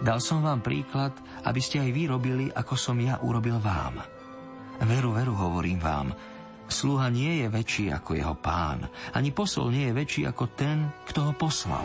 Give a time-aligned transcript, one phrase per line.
[0.00, 1.12] Dal som vám príklad,
[1.44, 4.00] aby ste aj vy robili, ako som ja urobil vám.
[4.80, 6.16] Veru, veru, hovorím vám,
[6.72, 11.28] sluha nie je väčší ako jeho pán, ani posol nie je väčší ako ten, kto
[11.28, 11.84] ho poslal.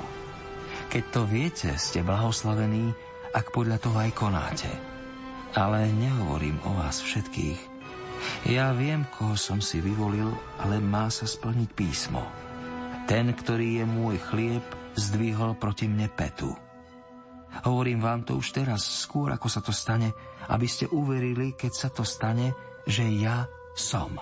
[0.88, 2.96] Keď to viete, ste blahoslavení,
[3.36, 4.72] ak podľa toho aj konáte.
[5.60, 7.60] Ale nehovorím o vás všetkých.
[8.48, 10.32] Ja viem, koho som si vyvolil,
[10.64, 12.24] ale má sa splniť písmo.
[13.12, 14.64] Ten, ktorý je môj chlieb,
[14.96, 16.56] zdvihol proti mne petu.
[17.64, 20.12] Hovorím vám to už teraz, skôr ako sa to stane,
[20.52, 22.52] aby ste uverili, keď sa to stane,
[22.84, 24.20] že ja som.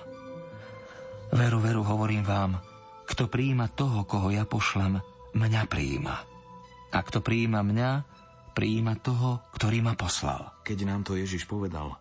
[1.34, 2.62] Veru, veru, hovorím vám,
[3.10, 5.02] kto príjima toho, koho ja pošlem,
[5.34, 6.22] mňa príjima.
[6.94, 7.90] A kto príjima mňa,
[8.54, 10.54] príjima toho, ktorý ma poslal.
[10.62, 11.98] Keď nám to Ježiš povedal,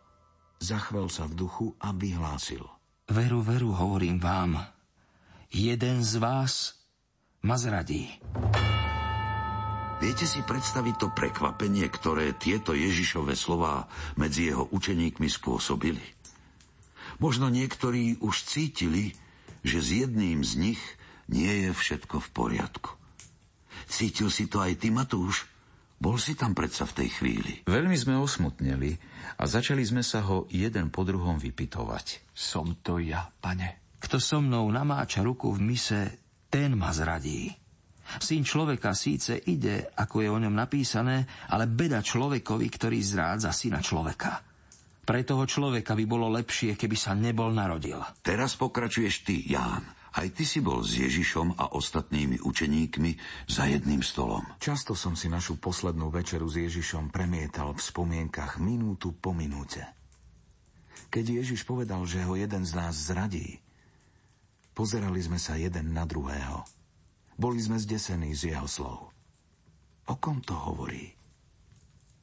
[0.62, 2.64] zachvel sa v duchu a vyhlásil.
[3.10, 4.64] Veru, veru, hovorím vám,
[5.52, 6.78] jeden z vás
[7.44, 8.08] ma zradí.
[10.02, 13.86] Viete si predstaviť to prekvapenie, ktoré tieto Ježišové slová
[14.18, 16.02] medzi jeho učeníkmi spôsobili?
[17.22, 19.14] Možno niektorí už cítili,
[19.62, 20.82] že s jedným z nich
[21.30, 22.92] nie je všetko v poriadku.
[23.88, 25.46] Cítil si to aj ty, Matúš?
[26.04, 27.54] Bol si tam predsa v tej chvíli.
[27.64, 29.00] Veľmi sme osmutneli
[29.40, 32.28] a začali sme sa ho jeden po druhom vypitovať.
[32.36, 33.96] Som to ja, pane.
[34.04, 36.02] Kto so mnou namáča ruku v mise,
[36.52, 37.63] ten ma zradí.
[38.22, 43.82] Syn človeka síce ide, ako je o ňom napísané, ale beda človekovi, ktorý zrádza syna
[43.82, 44.44] človeka.
[45.04, 48.00] Pre toho človeka by bolo lepšie, keby sa nebol narodil.
[48.24, 49.84] Teraz pokračuješ ty, Ján.
[50.14, 53.12] Aj ty si bol s Ježišom a ostatnými učeníkmi
[53.50, 54.46] za jedným stolom.
[54.62, 59.82] Často som si našu poslednú večeru s Ježišom premietal v spomienkach minútu po minúte.
[61.10, 63.58] Keď Ježiš povedal, že ho jeden z nás zradí,
[64.78, 66.62] pozerali sme sa jeden na druhého–
[67.44, 69.12] boli sme zdesení z jeho slov.
[70.08, 71.12] O kom to hovorí?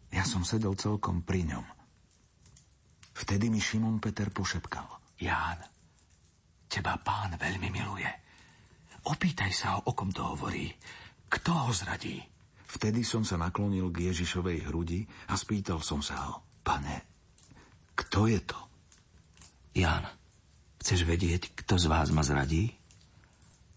[0.09, 1.67] Ja som sedel celkom pri ňom.
[3.21, 4.89] Vtedy mi Šimon Peter pošepkal.
[5.21, 5.61] Ján,
[6.73, 8.09] teba pán veľmi miluje.
[9.13, 10.73] Opýtaj sa ho, o kom to hovorí.
[11.29, 12.17] Kto ho zradí?
[12.73, 16.41] Vtedy som sa naklonil k Ježišovej hrudi a spýtal som sa ho.
[16.65, 16.97] Pane,
[17.93, 18.57] kto je to?
[19.77, 20.09] Ján,
[20.81, 22.80] chceš vedieť, kto z vás ma zradí?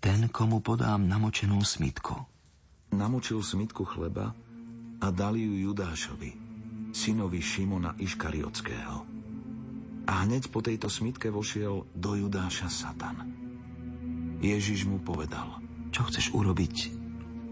[0.03, 2.11] Ten, komu podám namočenú smitku.
[2.91, 4.35] Namočil smitku chleba
[4.99, 6.31] a dali ju Judášovi,
[6.91, 8.97] synovi Šimona Iškariotského.
[10.03, 13.31] A hneď po tejto smitke vošiel do Judáša Satan.
[14.43, 15.63] Ježiš mu povedal,
[15.95, 16.75] čo chceš urobiť,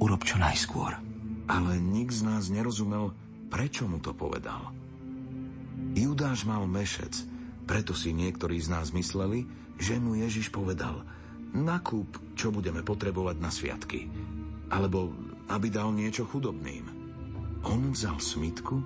[0.03, 0.99] urob čo najskôr.
[1.47, 3.15] Ale nik z nás nerozumel,
[3.47, 4.75] prečo mu to povedal.
[5.95, 7.15] Judáš mal mešec,
[7.63, 9.47] preto si niektorí z nás mysleli,
[9.79, 10.99] že mu Ježiš povedal–
[11.55, 14.07] nakúp, čo budeme potrebovať na sviatky.
[14.71, 15.11] Alebo
[15.51, 16.87] aby dal niečo chudobným.
[17.67, 18.79] On vzal smitku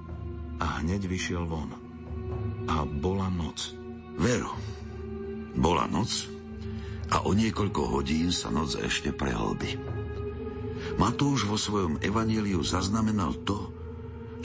[0.57, 1.71] a hneď vyšiel von.
[2.65, 3.77] A bola noc.
[4.15, 4.51] Veru,
[5.53, 6.31] bola noc
[7.11, 9.77] a o niekoľko hodín sa noc ešte prehlbi.
[10.95, 13.69] Matúš vo svojom evaníliu zaznamenal to,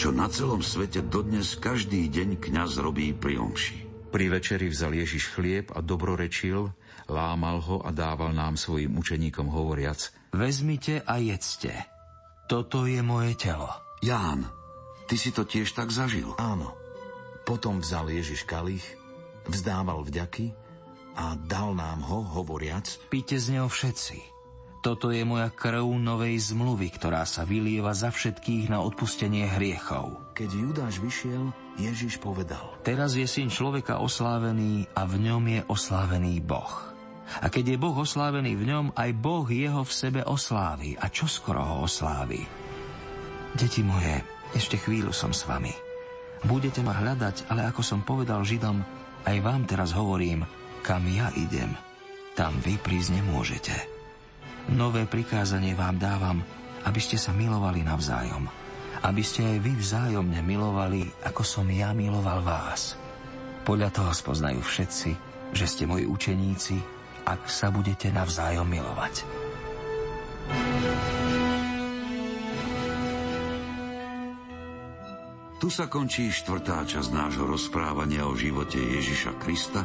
[0.00, 3.78] čo na celom svete dodnes každý deň kňaz robí pri omši.
[4.10, 6.74] Pri večeri vzal Ježiš chlieb a dobrorečil,
[7.10, 11.74] lámal ho a dával nám svojim učeníkom hovoriac Vezmite a jedzte.
[12.46, 13.66] Toto je moje telo.
[13.98, 14.46] Ján,
[15.10, 16.34] ty si to tiež tak zažil?
[16.38, 16.74] Áno.
[17.42, 18.86] Potom vzal Ježiš kalich,
[19.50, 20.54] vzdával vďaky
[21.18, 24.22] a dal nám ho, hovoriac Píte z neho všetci.
[24.80, 30.32] Toto je moja krv novej zmluvy, ktorá sa vylieva za všetkých na odpustenie hriechov.
[30.32, 31.52] Keď Judáš vyšiel,
[31.88, 32.76] Ježiš povedal.
[32.84, 36.90] Teraz je syn človeka oslávený a v ňom je oslávený Boh.
[37.40, 40.98] A keď je Boh oslávený v ňom, aj Boh jeho v sebe oslávi.
[40.98, 42.42] A čo skoro ho oslávi?
[43.54, 44.20] Deti moje,
[44.52, 45.70] ešte chvíľu som s vami.
[46.42, 48.82] Budete ma hľadať, ale ako som povedal Židom,
[49.28, 50.42] aj vám teraz hovorím,
[50.80, 51.76] kam ja idem,
[52.32, 53.74] tam vy prísť nemôžete.
[54.72, 56.40] Nové prikázanie vám dávam,
[56.88, 58.59] aby ste sa milovali navzájom.
[59.00, 63.00] Aby ste aj vy vzájomne milovali, ako som ja miloval vás.
[63.64, 65.10] Podľa toho spoznajú všetci,
[65.56, 66.76] že ste moji učeníci,
[67.24, 69.24] ak sa budete navzájom milovať.
[75.60, 79.84] Tu sa končí štvrtá časť nášho rozprávania o živote Ježiša Krista,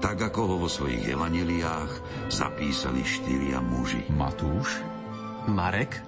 [0.00, 1.92] tak ako ho vo svojich evaneliách
[2.32, 4.00] zapísali štyria muži.
[4.16, 4.80] Matúš,
[5.44, 6.00] Marek,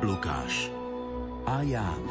[0.00, 0.73] Lukáš
[1.46, 2.04] a Ján.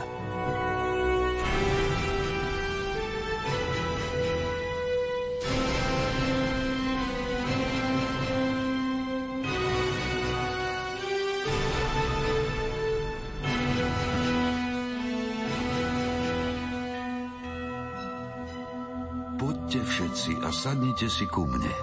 [19.74, 21.74] Poďte všetci a sadnite si ku mne.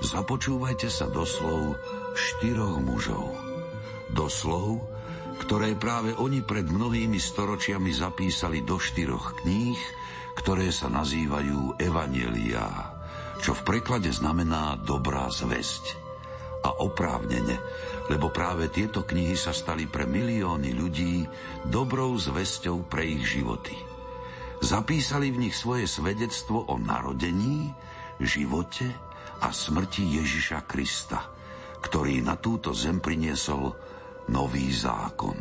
[0.00, 1.74] Započúvajte sa do slov
[2.14, 3.34] štyroch mužov.
[4.14, 4.78] Do slov,
[5.50, 9.82] ktoré práve oni pred mnohými storočiami zapísali do štyroch kníh,
[10.38, 12.70] ktoré sa nazývajú Evanielia,
[13.42, 15.98] čo v preklade znamená dobrá zväzť.
[16.62, 17.58] A oprávnene,
[18.06, 21.26] lebo práve tieto knihy sa stali pre milióny ľudí
[21.66, 23.74] dobrou zväzťou pre ich životy.
[24.62, 27.74] Zapísali v nich svoje svedectvo o narodení,
[28.22, 28.86] živote
[29.42, 31.26] a smrti Ježiša Krista,
[31.82, 33.89] ktorý na túto zem priniesol
[34.30, 35.34] nový zákon.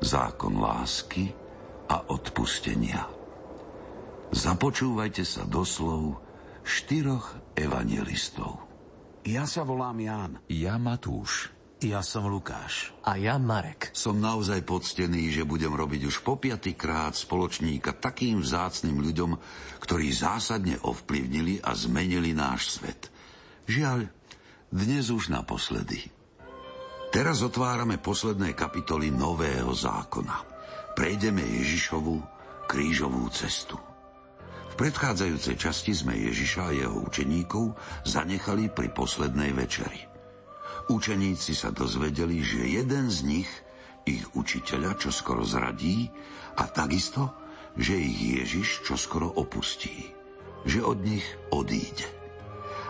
[0.00, 1.28] Zákon lásky
[1.92, 3.04] a odpustenia.
[4.32, 6.16] Započúvajte sa doslov
[6.64, 8.56] štyroch evangelistov.
[9.28, 10.32] Ja sa volám Ján.
[10.48, 11.52] Ja Matúš.
[11.80, 12.92] Ja som Lukáš.
[13.04, 13.92] A ja Marek.
[13.96, 16.36] Som naozaj poctený, že budem robiť už po
[16.76, 19.36] krát spoločníka takým vzácným ľuďom,
[19.80, 23.08] ktorí zásadne ovplyvnili a zmenili náš svet.
[23.64, 24.12] Žiaľ,
[24.68, 26.19] dnes už naposledy.
[27.10, 30.46] Teraz otvárame posledné kapitoly Nového zákona.
[30.94, 32.22] Prejdeme Ježišovu
[32.70, 33.74] krížovú cestu.
[34.70, 37.74] V predchádzajúcej časti sme Ježiša a jeho učeníkov
[38.06, 40.06] zanechali pri poslednej večeri.
[40.86, 43.50] Učeníci sa dozvedeli, že jeden z nich,
[44.06, 46.06] ich učiteľa, čo skoro zradí
[46.62, 47.34] a takisto,
[47.74, 50.14] že ich Ježiš čo skoro opustí,
[50.62, 52.06] že od nich odíde.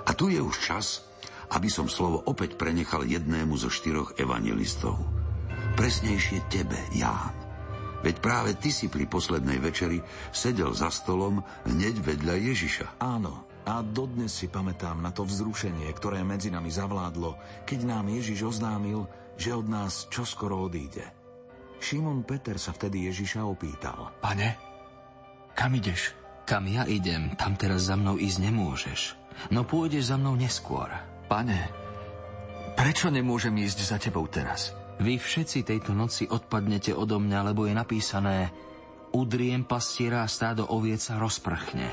[0.05, 1.09] A tu je už čas,
[1.51, 4.99] aby som slovo opäť prenechal jednému zo štyroch evangelistov.
[5.75, 7.35] Presnejšie tebe, Ján.
[8.01, 10.01] Veď práve ty si pri poslednej večeri
[10.33, 12.87] sedel za stolom hneď vedľa Ježiša.
[12.97, 17.37] Áno, a dodnes si pamätám na to vzrušenie, ktoré medzi nami zavládlo,
[17.69, 19.05] keď nám Ježiš oznámil,
[19.37, 21.05] že od nás čoskoro odíde.
[21.81, 24.13] Šimon Peter sa vtedy Ježiša opýtal.
[24.21, 24.57] Pane,
[25.57, 26.13] kam ideš?
[26.45, 29.01] Kam ja idem, tam teraz za mnou ísť nemôžeš.
[29.53, 30.89] No pôjdeš za mnou neskôr.
[31.31, 31.71] Pane,
[32.75, 34.75] prečo nemôžem ísť za tebou teraz?
[34.99, 38.51] Vy všetci tejto noci odpadnete odo mňa, lebo je napísané
[39.15, 41.87] Udriem pastiera a stádo oviec sa rozprchne.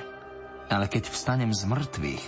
[0.74, 2.24] Ale keď vstanem z mŕtvych,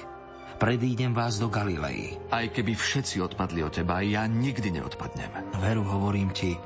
[0.61, 2.17] predídem vás do Galilei.
[2.29, 5.57] Aj keby všetci odpadli od teba, ja nikdy neodpadnem.
[5.61, 6.57] Veru, hovorím ti,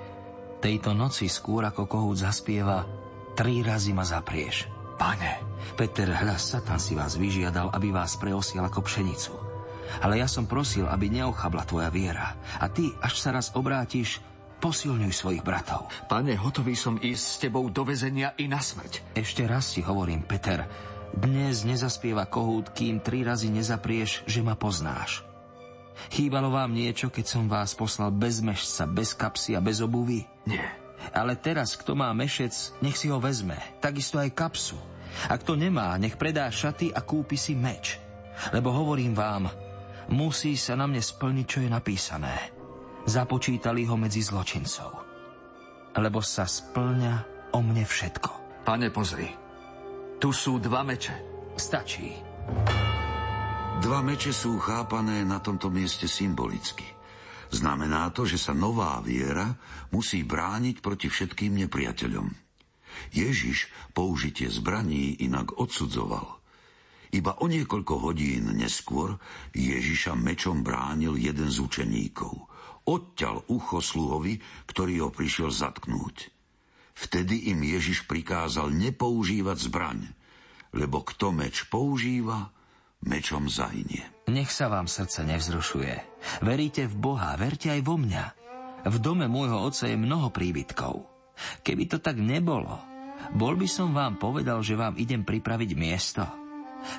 [0.64, 2.88] tejto noci skôr ako kohút zaspieva,
[3.36, 4.72] tri razy ma zaprieš.
[4.96, 5.44] Pane.
[5.76, 9.43] Peter, hľa, Satan si vás vyžiadal, aby vás preosiel ako pšenicu.
[10.02, 12.36] Ale ja som prosil, aby neochabla tvoja viera.
[12.60, 14.20] A ty, až sa raz obrátiš,
[14.64, 15.92] posilňuj svojich bratov.
[16.08, 19.16] Pane, hotový som ísť s tebou do vezenia i na smrť.
[19.20, 20.64] Ešte raz ti hovorím, Peter,
[21.12, 25.28] dnes nezaspieva kohút, kým tri razy nezaprieš, že ma poznáš.
[26.10, 30.26] Chýbalo vám niečo, keď som vás poslal bez mešca, bez kapsy a bez obuvy?
[30.50, 30.66] Nie.
[31.12, 33.60] Ale teraz, kto má mešec, nech si ho vezme.
[33.84, 34.80] Takisto aj kapsu.
[35.30, 38.02] A kto nemá, nech predá šaty a kúpi si meč.
[38.50, 39.52] Lebo hovorím vám,
[40.12, 42.36] musí sa na mne splniť, čo je napísané.
[43.08, 44.92] Započítali ho medzi zločincov.
[45.96, 47.16] Lebo sa splňa
[47.54, 48.32] o mne všetko.
[48.68, 49.30] Pane, pozri.
[50.18, 51.16] Tu sú dva meče.
[51.54, 52.16] Stačí.
[53.84, 56.88] Dva meče sú chápané na tomto mieste symbolicky.
[57.54, 59.54] Znamená to, že sa nová viera
[59.94, 62.28] musí brániť proti všetkým nepriateľom.
[63.14, 66.43] Ježiš použitie zbraní inak odsudzoval.
[67.14, 69.22] Iba o niekoľko hodín neskôr
[69.54, 72.50] Ježiša mečom bránil jeden z učeníkov.
[72.90, 76.34] Odťal ucho sluhovi, ktorý ho prišiel zatknúť.
[76.94, 80.00] Vtedy im Ježiš prikázal nepoužívať zbraň,
[80.74, 82.50] lebo kto meč používa,
[83.06, 84.10] mečom zahynie.
[84.30, 85.96] Nech sa vám srdce nevzrušuje.
[86.42, 88.26] Veríte v Boha, verte aj vo mňa.
[88.90, 91.06] V dome môjho otca je mnoho príbytkov.
[91.62, 92.78] Keby to tak nebolo,
[93.32, 96.43] bol by som vám povedal, že vám idem pripraviť miesto.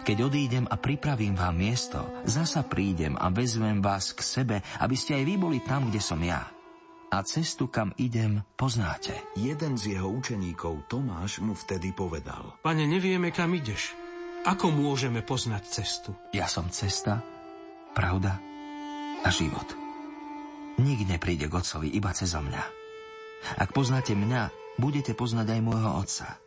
[0.05, 5.21] Keď odídem a pripravím vám miesto, zasa prídem a vezmem vás k sebe, aby ste
[5.21, 6.55] aj vy boli tam, kde som ja
[7.15, 9.15] a cestu, kam idem, poznáte.
[9.39, 12.59] Jeden z jeho učeníkov, Tomáš, mu vtedy povedal.
[12.67, 13.95] Pane, nevieme, kam ideš.
[14.43, 16.11] Ako môžeme poznať cestu?
[16.35, 17.23] Ja som cesta,
[17.95, 18.43] pravda
[19.23, 19.65] a život.
[20.83, 22.63] Nik nepríde k Otcovi iba cez mňa.
[23.63, 24.51] Ak poznáte mňa,
[24.83, 26.44] budete poznať aj môjho Otca.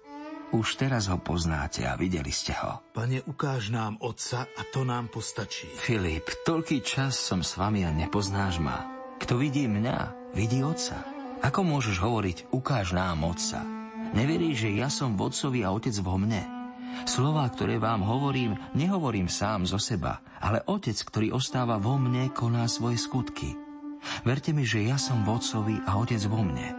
[0.56, 2.80] Už teraz ho poznáte a videli ste ho.
[2.96, 5.68] Pane, ukáž nám Otca a to nám postačí.
[5.76, 8.88] Filip, toľký čas som s vami a nepoznáš ma.
[9.20, 11.04] Kto vidí mňa, vidí Otca.
[11.44, 13.60] Ako môžeš hovoriť, ukáž nám Otca?
[14.16, 16.48] Neveríš, že ja som vodcovi a Otec vo mne?
[17.04, 22.72] Slová, ktoré vám hovorím, nehovorím sám zo seba, ale Otec, ktorý ostáva vo mne, koná
[22.72, 23.52] svoje skutky.
[24.24, 26.72] Verte mi, že ja som vodcovi a Otec vo mne.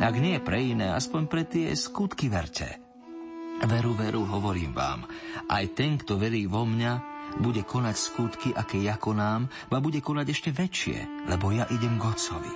[0.00, 2.85] Ak nie pre iné, aspoň pre tie skutky verte.
[3.64, 5.08] Veru, veru, hovorím vám,
[5.48, 10.26] aj ten, kto verí vo mňa, bude konať skutky, aké ja konám, a bude konať
[10.28, 12.54] ešte väčšie, lebo ja idem k Otcovi.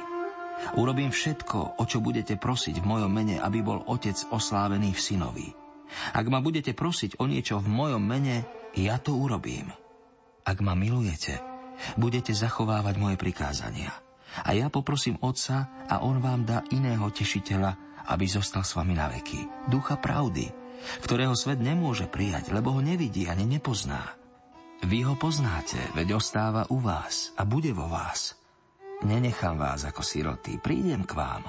[0.76, 5.48] Urobím všetko, o čo budete prosiť v mojom mene, aby bol Otec oslávený v synovi.
[6.12, 8.44] Ak ma budete prosiť o niečo v mojom mene,
[8.76, 9.72] ja to urobím.
[10.44, 11.40] Ak ma milujete,
[11.96, 13.90] budete zachovávať moje prikázania.
[14.44, 19.10] A ja poprosím Otca a On vám dá iného tešiteľa, aby zostal s vami na
[19.10, 19.66] veky.
[19.66, 20.59] Ducha pravdy,
[21.04, 24.16] ktorého svet nemôže prijať, lebo ho nevidí ani nepozná.
[24.80, 28.36] Vy ho poznáte, veď ostáva u vás a bude vo vás.
[29.04, 31.44] Nenechám vás ako siroty, prídem k vám.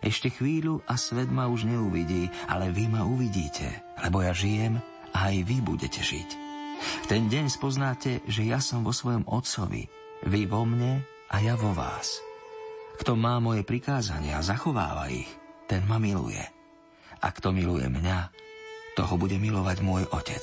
[0.00, 4.80] Ešte chvíľu a svet ma už neuvidí, ale vy ma uvidíte, lebo ja žijem
[5.12, 6.30] a aj vy budete žiť.
[6.76, 9.88] V ten deň spoznáte, že ja som vo svojom Otcovi,
[10.28, 11.00] vy vo mne
[11.32, 12.20] a ja vo vás.
[13.00, 15.28] Kto má moje prikázania a zachováva ich,
[15.68, 16.55] ten ma miluje.
[17.20, 18.32] A kto miluje mňa,
[18.96, 20.42] toho bude milovať môj otec.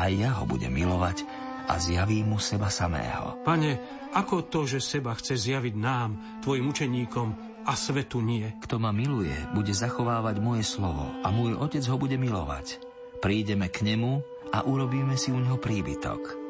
[0.00, 1.22] A ja ho budem milovať
[1.68, 3.40] a zjavím mu seba samého.
[3.44, 3.80] Pane,
[4.12, 8.44] ako to, že seba chce zjaviť nám, tvojim učeníkom, a svetu nie?
[8.60, 12.76] Kto ma miluje, bude zachovávať moje slovo a môj otec ho bude milovať.
[13.24, 14.20] Prídeme k nemu
[14.52, 16.44] a urobíme si u neho príbytok.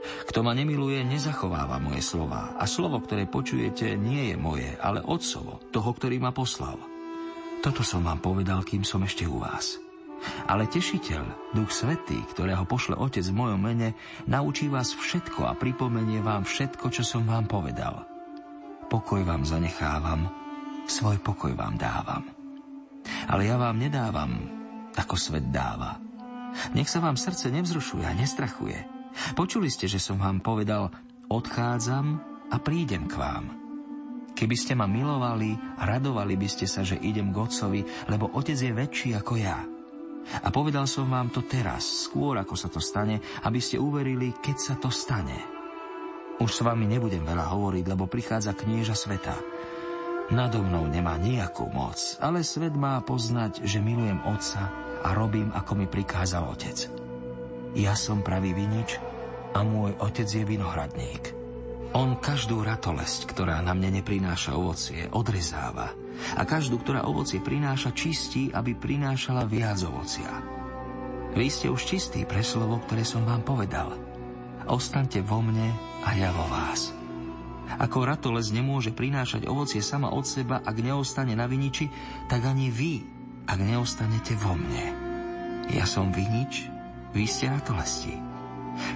[0.00, 5.60] Kto ma nemiluje, nezachováva moje slova a slovo, ktoré počujete, nie je moje, ale otcovo,
[5.68, 6.80] toho, ktorý ma poslal.
[7.60, 9.76] Toto som vám povedal, kým som ešte u vás.
[10.48, 13.92] Ale tešiteľ, Duch Svetý, ktorého pošle Otec v mojom mene,
[14.24, 18.08] naučí vás všetko a pripomenie vám všetko, čo som vám povedal.
[18.88, 20.32] Pokoj vám zanechávam,
[20.88, 22.24] svoj pokoj vám dávam.
[23.28, 24.40] Ale ja vám nedávam,
[24.96, 26.00] ako svet dáva.
[26.72, 28.88] Nech sa vám srdce nevzrušuje a nestrachuje.
[29.36, 30.88] Počuli ste, že som vám povedal,
[31.28, 33.59] odchádzam a prídem k vám.
[34.40, 38.72] Keby ste ma milovali, radovali by ste sa, že idem k Otcovi, lebo Otec je
[38.72, 39.60] väčší ako ja.
[40.40, 44.56] A povedal som vám to teraz, skôr ako sa to stane, aby ste uverili, keď
[44.56, 45.36] sa to stane.
[46.40, 49.36] Už s vami nebudem veľa hovoriť, lebo prichádza knieža sveta.
[50.32, 54.72] Nado mnou nemá nejakú moc, ale svet má poznať, že milujem Otca
[55.04, 56.88] a robím, ako mi prikázal Otec.
[57.76, 58.96] Ja som pravý vinič
[59.52, 61.39] a môj Otec je vinohradník.
[61.90, 65.90] On každú ratolesť, ktorá na mne neprináša ovocie, odrezáva
[66.38, 70.30] a každú, ktorá ovocie prináša, čistí, aby prinášala viac ovocia.
[71.34, 73.98] Vy ste už čistí pre slovo, ktoré som vám povedal.
[74.70, 75.74] Ostaňte vo mne
[76.06, 76.94] a ja vo vás.
[77.78, 81.90] Ako ratolesť nemôže prinášať ovocie sama od seba, ak neostane na viniči,
[82.30, 83.02] tak ani vy,
[83.50, 84.94] ak neostanete vo mne.
[85.74, 86.70] Ja som vinič,
[87.14, 88.14] vy ste ratolesti.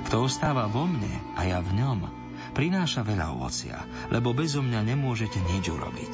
[0.07, 3.81] Kto ostáva vo mne a ja v ňom, prináša veľa ovocia,
[4.13, 6.13] lebo bezo mňa nemôžete nič urobiť.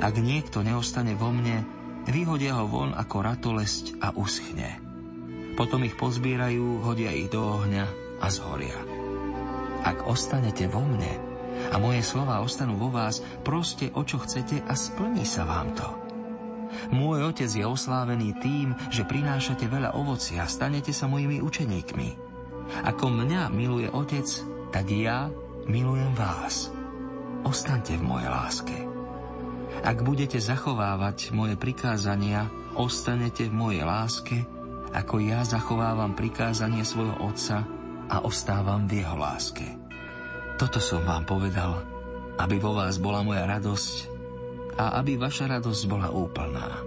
[0.00, 1.66] Ak niekto neostane vo mne,
[2.08, 4.80] vyhodia ho von ako ratolesť a uschne.
[5.52, 7.84] Potom ich pozbierajú, hodia ich do ohňa
[8.24, 8.80] a zhoria.
[9.84, 11.12] Ak ostanete vo mne
[11.68, 15.88] a moje slova ostanú vo vás, proste o čo chcete a splní sa vám to.
[16.88, 22.08] Môj otec je oslávený tým, že prinášate veľa ovocia stanete sa mojimi učeníkmi.
[22.88, 24.24] Ako mňa miluje otec,
[24.72, 25.28] tak ja
[25.66, 26.70] milujem vás.
[27.42, 28.76] Ostaňte v mojej láske.
[29.82, 32.46] Ak budete zachovávať moje prikázania,
[32.78, 34.46] ostanete v mojej láske,
[34.92, 37.66] ako ja zachovávam prikázanie svojho Otca
[38.06, 39.66] a ostávam v jeho láske.
[40.60, 41.82] Toto som vám povedal,
[42.38, 43.96] aby vo vás bola moja radosť
[44.78, 46.78] a aby vaša radosť bola úplná.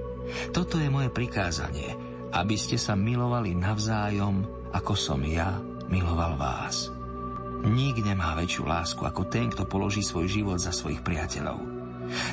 [0.55, 1.91] Toto je moje prikázanie,
[2.31, 5.59] aby ste sa milovali navzájom, ako som ja
[5.91, 6.94] miloval vás.
[7.65, 11.57] Nik nemá väčšiu lásku ako ten, kto položí svoj život za svojich priateľov.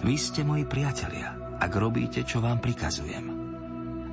[0.04, 3.32] Vy ste moji priatelia, ak robíte, čo vám prikazujem.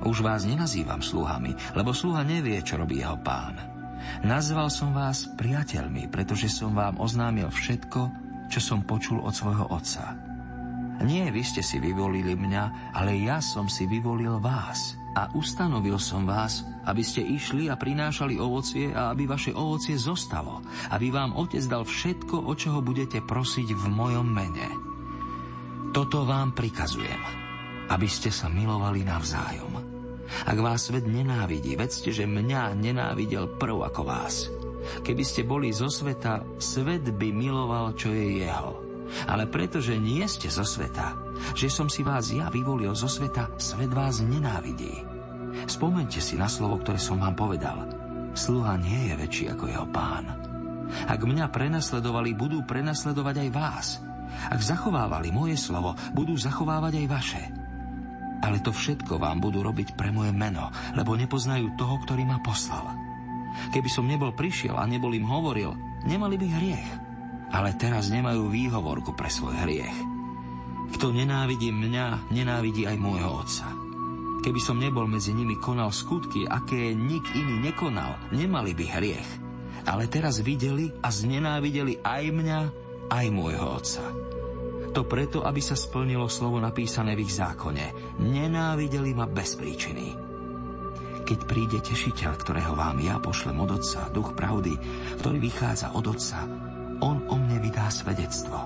[0.00, 3.60] Už vás nenazývam sluhami, lebo sluha nevie, čo robí jeho pán.
[4.24, 8.00] Nazval som vás priateľmi, pretože som vám oznámil všetko,
[8.48, 10.16] čo som počul od svojho otca.
[11.04, 16.22] Nie vy ste si vyvolili mňa, ale ja som si vyvolil vás a ustanovil som
[16.22, 20.62] vás, aby ste išli a prinášali ovocie a aby vaše ovocie zostalo,
[20.94, 24.68] aby vám otec dal všetko, o čoho budete prosiť v mojom mene.
[25.90, 27.18] Toto vám prikazujem,
[27.90, 29.72] aby ste sa milovali navzájom.
[30.46, 34.46] Ak vás svet nenávidí, vedzte, že mňa nenávidel prv ako vás.
[35.02, 38.89] Keby ste boli zo sveta, svet by miloval, čo je jeho.
[39.26, 41.16] Ale pretože nie ste zo sveta,
[41.56, 45.02] že som si vás ja vyvolil zo sveta, svet vás nenávidí.
[45.66, 47.86] Spomente si na slovo, ktoré som vám povedal.
[48.32, 50.26] Sluha nie je väčší ako jeho pán.
[51.06, 53.88] Ak mňa prenasledovali, budú prenasledovať aj vás–
[54.48, 57.42] ak zachovávali moje slovo, budú zachovávať aj vaše.
[58.40, 62.88] Ale to všetko vám budú robiť pre moje meno, lebo nepoznajú toho, ktorý ma poslal.
[63.74, 65.76] Keby som nebol prišiel a nebol im hovoril,
[66.08, 66.90] nemali by hriech.
[67.50, 69.98] Ale teraz nemajú výhovorku pre svoj hriech.
[70.94, 73.66] Kto nenávidí mňa, nenávidí aj môjho otca.
[74.40, 79.30] Keby som nebol medzi nimi konal skutky, aké nik iný nekonal, nemali by hriech.
[79.84, 82.60] Ale teraz videli a znenávideli aj mňa,
[83.10, 84.04] aj môjho otca.
[84.90, 88.18] To preto, aby sa splnilo slovo napísané v ich zákone.
[88.18, 90.18] Nenávideli ma bez príčiny.
[91.22, 94.74] Keď príde tešiteľ, ktorého vám ja pošlem od Otca, duch pravdy,
[95.22, 96.42] ktorý vychádza od Otca,
[97.00, 98.56] on o mne vydá svedectvo.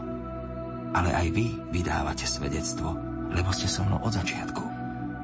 [0.95, 2.95] Ale aj vy vydávate svedectvo,
[3.35, 4.63] lebo ste so mnou od začiatku.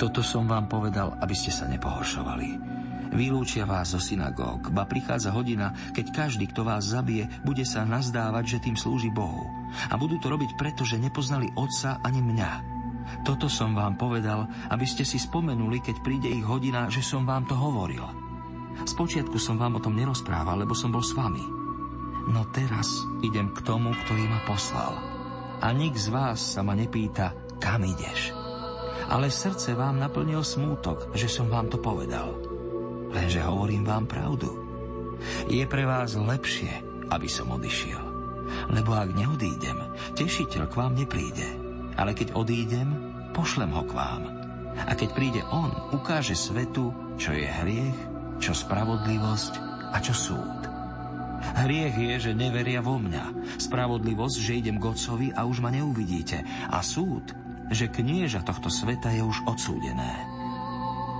[0.01, 2.57] Toto som vám povedal, aby ste sa nepohoršovali.
[3.11, 8.57] Vylúčia vás zo synagóg, ba prichádza hodina, keď každý, kto vás zabije, bude sa nazdávať,
[8.57, 9.51] že tým slúži Bohu.
[9.91, 12.51] A budú to robiť preto, že nepoznali Otca ani mňa.
[13.27, 17.51] Toto som vám povedal, aby ste si spomenuli, keď príde ich hodina, že som vám
[17.51, 18.07] to hovoril.
[18.87, 21.60] Spočiatku som vám o tom nerozprával, lebo som bol s vami.
[22.31, 22.87] No teraz
[23.27, 24.95] idem k tomu, ktorý ma poslal.
[25.61, 28.33] A nik z vás sa ma nepýta, kam ideš.
[29.11, 32.51] Ale srdce vám naplnil smútok, že som vám to povedal
[33.11, 34.51] lenže hovorím vám pravdu.
[35.51, 36.71] Je pre vás lepšie,
[37.11, 38.01] aby som odišiel.
[38.73, 39.79] Lebo ak neodídem,
[40.17, 41.49] tešiteľ k vám nepríde.
[41.99, 42.89] Ale keď odídem,
[43.37, 44.23] pošlem ho k vám.
[44.81, 47.99] A keď príde on, ukáže svetu, čo je hriech,
[48.41, 49.53] čo spravodlivosť
[49.93, 50.70] a čo súd.
[51.41, 53.57] Hriech je, že neveria vo mňa.
[53.61, 56.45] Spravodlivosť, že idem k Otcovi a už ma neuvidíte.
[56.69, 57.33] A súd,
[57.71, 60.27] že knieža tohto sveta je už odsúdené.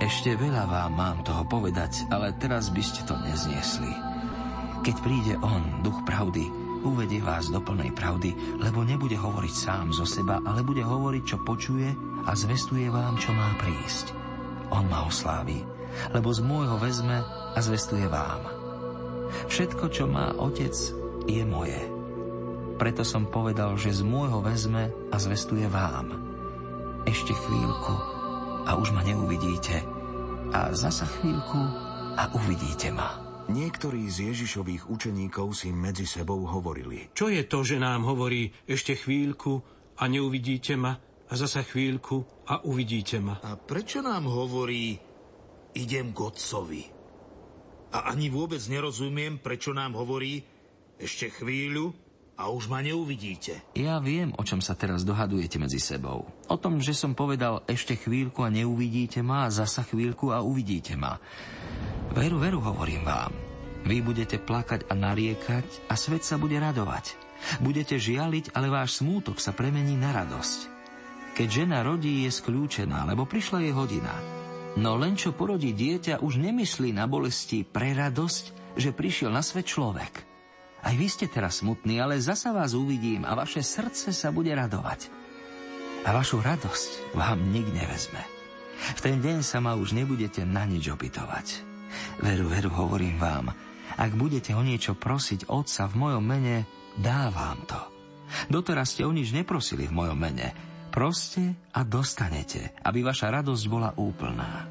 [0.01, 3.93] Ešte veľa vám mám toho povedať, ale teraz by ste to nezniesli.
[4.81, 6.49] Keď príde on, duch pravdy,
[6.81, 11.37] uvedie vás do plnej pravdy, lebo nebude hovoriť sám zo seba, ale bude hovoriť, čo
[11.45, 11.93] počuje
[12.25, 14.17] a zvestuje vám, čo má prísť.
[14.73, 15.61] On ma oslávi,
[16.09, 17.21] lebo z môjho vezme
[17.53, 18.60] a zvestuje vám.
[19.47, 20.73] Všetko, čo má otec,
[21.27, 21.79] je moje.
[22.81, 26.17] Preto som povedal, že z môjho vezme a zvestuje vám.
[27.05, 27.93] Ešte chvíľku
[28.65, 29.85] a už ma neuvidíte.
[30.51, 31.61] A zasa chvíľku
[32.17, 33.21] a uvidíte ma.
[33.51, 37.11] Niektorí z Ježišových učeníkov si medzi sebou hovorili.
[37.11, 39.61] Čo je to, že nám hovorí ešte chvíľku
[39.97, 43.39] a neuvidíte ma a zasa chvíľku a uvidíte ma?
[43.43, 44.97] A prečo nám hovorí
[45.75, 47.00] idem k otcovi?
[47.91, 50.43] A ani vôbec nerozumiem, prečo nám hovorí
[50.95, 51.91] ešte chvíľu
[52.39, 53.61] a už ma neuvidíte.
[53.77, 56.25] Ja viem, o čom sa teraz dohadujete medzi sebou.
[56.47, 60.97] O tom, že som povedal ešte chvíľku a neuvidíte ma a zasa chvíľku a uvidíte
[60.97, 61.19] ma.
[62.15, 63.31] Veru, veru, hovorím vám.
[63.85, 67.17] Vy budete plakať a nariekať a svet sa bude radovať.
[67.61, 70.59] Budete žialiť, ale váš smútok sa premení na radosť.
[71.33, 74.40] Keď žena rodí, je skľúčená, lebo prišla jej hodina.
[74.79, 79.67] No len čo porodí dieťa, už nemyslí na bolesti pre radosť, že prišiel na svet
[79.67, 80.23] človek.
[80.81, 85.11] Aj vy ste teraz smutní, ale zasa vás uvidím a vaše srdce sa bude radovať.
[86.07, 88.23] A vašu radosť vám nik nevezme.
[88.97, 91.47] V ten deň sa ma už nebudete na nič opytovať.
[92.23, 93.53] Veru, veru, hovorím vám,
[93.99, 96.65] ak budete o niečo prosiť Otca v mojom mene,
[96.97, 97.81] dá vám to.
[98.47, 100.70] Doteraz ste o nič neprosili v mojom mene.
[100.91, 104.67] Proste a dostanete, aby vaša radosť bola úplná.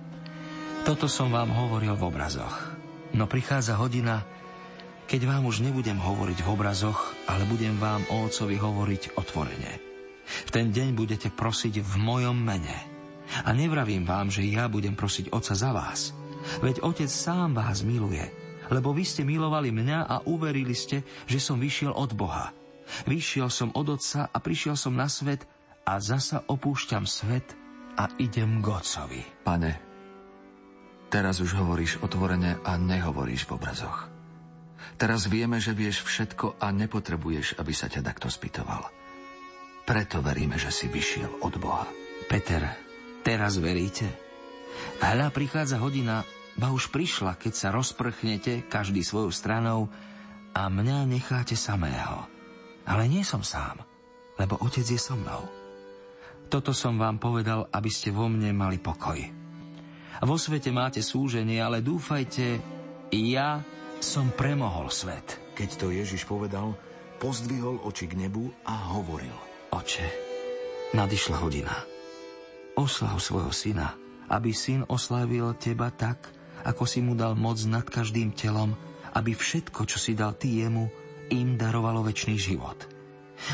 [0.85, 2.77] Toto som vám hovoril v obrazoch.
[3.17, 4.21] No prichádza hodina,
[5.09, 9.73] keď vám už nebudem hovoriť v obrazoch, ale budem vám o Otcovi hovoriť otvorene.
[10.47, 12.79] V ten deň budete prosiť v mojom mene.
[13.43, 16.13] A nevravím vám, že ja budem prosiť Otca za vás.
[16.61, 18.29] Veď Otec sám vás miluje,
[18.69, 22.53] lebo vy ste milovali mňa a uverili ste, že som vyšiel od Boha.
[23.09, 25.49] Vyšiel som od Otca a prišiel som na svet
[25.91, 27.59] a zasa opúšťam svet
[27.99, 29.23] a idem k Otcovi.
[29.43, 29.73] Pane,
[31.11, 34.07] teraz už hovoríš otvorene a nehovoríš v obrazoch.
[34.95, 38.87] Teraz vieme, že vieš všetko a nepotrebuješ, aby sa ťa takto spýtoval.
[39.83, 41.91] Preto veríme, že si vyšiel od Boha.
[42.31, 42.63] Peter,
[43.27, 44.07] teraz veríte?
[45.03, 46.23] Hľa prichádza hodina,
[46.55, 49.91] ba už prišla, keď sa rozprchnete každý svojou stranou
[50.55, 52.31] a mňa necháte samého.
[52.87, 53.83] Ale nie som sám,
[54.39, 55.60] lebo Otec je so mnou.
[56.51, 59.23] Toto som vám povedal, aby ste vo mne mali pokoj.
[60.27, 62.59] Vo svete máte súženie, ale dúfajte,
[63.15, 63.63] ja
[64.03, 65.39] som premohol svet.
[65.55, 66.75] Keď to Ježiš povedal,
[67.23, 69.31] pozdvihol oči k nebu a hovoril.
[69.71, 70.03] Oče,
[70.91, 71.87] nadišla hodina.
[72.75, 73.95] Oslav svojho syna,
[74.27, 76.35] aby syn oslavil teba tak,
[76.67, 78.75] ako si mu dal moc nad každým telom,
[79.15, 80.91] aby všetko, čo si dal ty jemu,
[81.31, 82.90] im darovalo väčší život.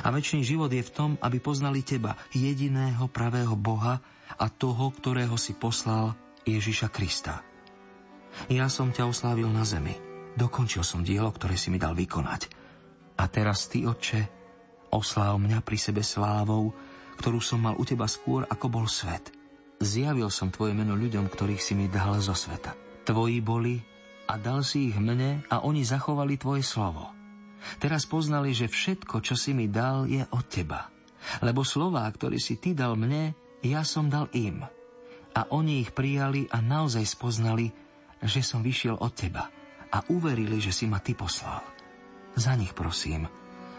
[0.03, 4.03] A väčší život je v tom, aby poznali teba, jediného pravého Boha
[4.37, 6.15] a toho, ktorého si poslal
[6.47, 7.43] Ježiša Krista.
[8.53, 9.97] Ja som ťa oslávil na zemi.
[10.37, 12.53] Dokončil som dielo, ktoré si mi dal vykonať.
[13.17, 14.29] A teraz ty, Otče,
[14.93, 16.77] osláv mňa pri sebe slávou,
[17.17, 19.33] ktorú som mal u teba skôr, ako bol svet.
[19.81, 22.77] Zjavil som tvoje meno ľuďom, ktorých si mi dal zo sveta.
[23.09, 23.81] Tvoji boli
[24.29, 27.16] a dal si ich mne a oni zachovali tvoje slovo.
[27.83, 30.89] Teraz poznali, že všetko, čo si mi dal, je od teba.
[31.43, 34.63] Lebo slová, ktoré si ty dal mne, ja som dal im.
[35.37, 37.69] A oni ich prijali a naozaj spoznali,
[38.23, 39.51] že som vyšiel od teba
[39.93, 41.61] a uverili, že si ma ty poslal.
[42.37, 43.29] Za nich prosím.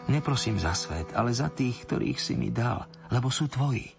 [0.07, 3.91] Neprosím za svet, ale za tých, ktorých si mi dal, lebo sú tvoji.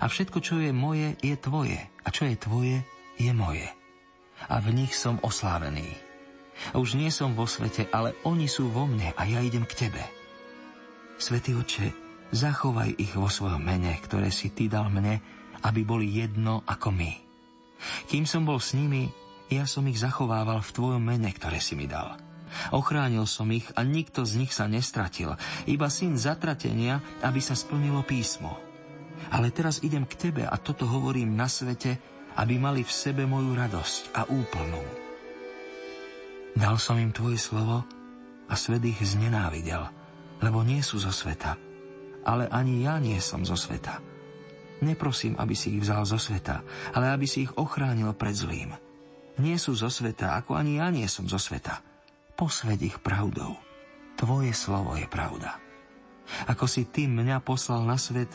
[0.00, 1.80] A všetko, čo je moje, je tvoje.
[2.04, 2.76] A čo je tvoje,
[3.16, 3.68] je moje.
[4.52, 6.05] A v nich som oslávený.
[6.72, 10.02] Už nie som vo svete, ale oni sú vo mne a ja idem k tebe.
[11.16, 11.92] Svetý oče,
[12.32, 15.20] zachovaj ich vo svojom mene, ktoré si ty dal mne,
[15.64, 17.12] aby boli jedno ako my.
[18.08, 19.08] Kým som bol s nimi,
[19.52, 22.18] ja som ich zachovával v tvojom mene, ktoré si mi dal.
[22.72, 25.36] Ochránil som ich a nikto z nich sa nestratil,
[25.68, 28.56] iba syn zatratenia, aby sa splnilo písmo.
[29.32, 31.98] Ale teraz idem k tebe a toto hovorím na svete,
[32.36, 35.05] aby mali v sebe moju radosť a úplnú.
[36.56, 37.84] Dal som im tvoje slovo
[38.48, 39.86] a svet ich znenávidel,
[40.40, 41.60] lebo nie sú zo sveta,
[42.24, 44.00] ale ani ja nie som zo sveta.
[44.80, 46.64] Neprosím, aby si ich vzal zo sveta,
[46.96, 48.72] ale aby si ich ochránil pred zlým.
[49.36, 51.80] Nie sú zo sveta, ako ani ja nie som zo sveta
[52.36, 53.56] posved ich pravdou.
[54.20, 55.56] Tvoje slovo je pravda.
[56.52, 58.28] Ako si ty mňa poslal na svet,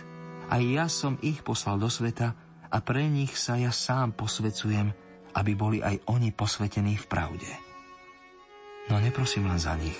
[0.49, 2.33] aj ja som ich poslal do sveta
[2.67, 4.89] a pre nich sa ja sám posvecujem,
[5.37, 7.70] aby boli aj oni posvetení v pravde.
[8.89, 9.97] No neprosím len za nich,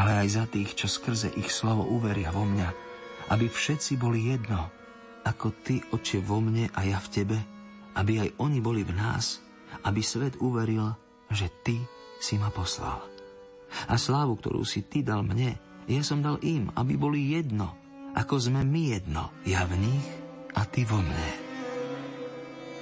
[0.00, 2.68] ale aj za tých, čo skrze ich slovo uveria vo mňa,
[3.34, 4.72] aby všetci boli jedno,
[5.26, 7.38] ako ty, oče, vo mne a ja v tebe,
[7.98, 9.44] aby aj oni boli v nás,
[9.84, 10.96] aby svet uveril,
[11.28, 11.76] že ty
[12.18, 13.04] si ma poslal.
[13.86, 15.54] A slávu, ktorú si ty dal mne,
[15.86, 17.76] ja som dal im, aby boli jedno,
[18.14, 20.06] ako sme my jedno, ja v nich
[20.54, 21.30] a ty vo mne.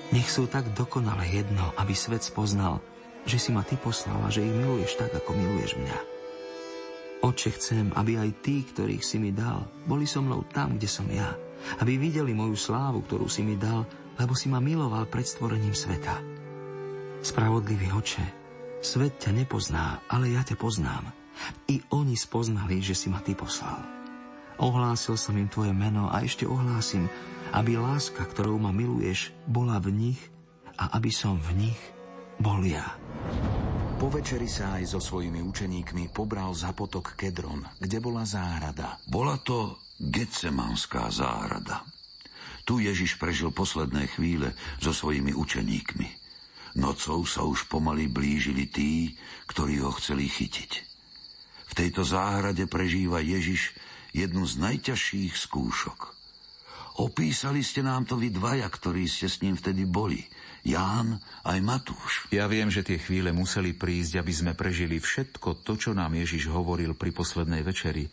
[0.09, 2.81] Nech sú tak dokonale jedno, aby svet spoznal,
[3.29, 5.99] že si ma ty poslal a že ich miluješ tak, ako miluješ mňa.
[7.29, 11.05] Oče, chcem, aby aj tí, ktorých si mi dal, boli so mnou tam, kde som
[11.13, 11.37] ja,
[11.85, 13.85] aby videli moju slávu, ktorú si mi dal,
[14.17, 16.17] lebo si ma miloval pred stvorením sveta.
[17.21, 18.39] Spravodlivý oče,
[18.79, 21.11] Svet ťa nepozná, ale ja ťa poznám.
[21.67, 23.83] I oni spoznali, že si ma ty poslal.
[24.59, 27.11] Ohlásil som im tvoje meno a ešte ohlásim,
[27.55, 30.21] aby láska, ktorou ma miluješ, bola v nich
[30.79, 31.81] a aby som v nich
[32.39, 32.87] bol ja.
[33.99, 39.03] Po večeri sa aj so svojimi učeníkmi pobral za potok Kedron, kde bola záhrada.
[39.11, 41.83] Bola to Getsemanská záhrada.
[42.63, 46.09] Tu Ježiš prežil posledné chvíle so svojimi učeníkmi.
[46.79, 49.17] Nocou sa už pomaly blížili tí,
[49.51, 50.71] ktorí ho chceli chytiť.
[51.69, 53.75] V tejto záhrade prežíva Ježiš
[54.13, 56.18] jednu z najťažších skúšok.
[56.99, 60.27] Opísali ste nám to vy dvaja, ktorí ste s ním vtedy boli.
[60.67, 62.27] Ján aj Matúš.
[62.35, 66.51] Ja viem, že tie chvíle museli prísť, aby sme prežili všetko to, čo nám Ježiš
[66.51, 68.11] hovoril pri poslednej večeri.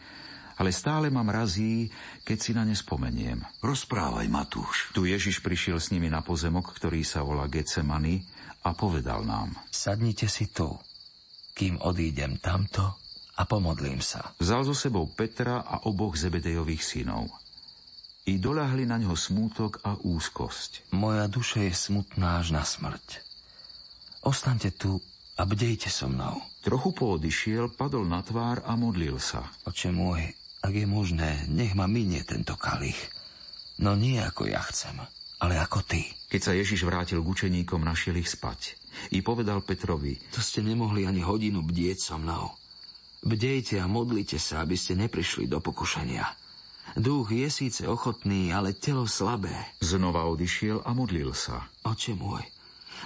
[0.62, 1.90] Ale stále ma mrazí,
[2.24, 3.42] keď si na ne spomeniem.
[3.60, 4.94] Rozprávaj, Matúš.
[4.94, 8.24] Tu Ježiš prišiel s nimi na pozemok, ktorý sa volá Getsemany
[8.64, 9.52] a povedal nám.
[9.68, 10.72] Sadnite si tu,
[11.58, 13.02] kým odídem tamto
[13.36, 14.32] a pomodlím sa.
[14.40, 17.45] Vzal so sebou Petra a oboch Zebedejových synov.
[18.26, 20.90] I doľahli na ňo smútok a úzkosť.
[20.98, 23.22] Moja duša je smutná až na smrť.
[24.26, 24.98] Ostaňte tu
[25.38, 26.42] a bdejte so mnou.
[26.66, 29.46] Trochu poodišiel, padol na tvár a modlil sa.
[29.70, 30.26] Oče môj,
[30.66, 32.98] ak je možné, nech ma minie tento kalich.
[33.78, 34.98] No nie ako ja chcem,
[35.38, 36.10] ale ako ty.
[36.26, 38.74] Keď sa Ježiš vrátil k učeníkom, našiel ich spať.
[39.14, 42.58] I povedal Petrovi, to ste nemohli ani hodinu bdieť so mnou.
[43.22, 46.45] Bdejte a modlite sa, aby ste neprišli do pokušenia.
[46.94, 49.74] Duch je síce ochotný, ale telo slabé.
[49.82, 51.66] Znova odišiel a modlil sa.
[51.82, 52.46] Oče môj,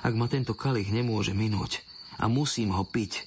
[0.04, 1.82] ak ma tento kalich nemôže minúť
[2.20, 3.24] a musím ho piť,